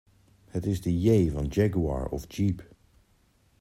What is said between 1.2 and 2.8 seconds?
van Jaguar of Jeep.